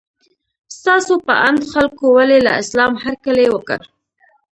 [0.77, 3.79] ستاسو په اند خلکو ولې له اسلام هرکلی وکړ؟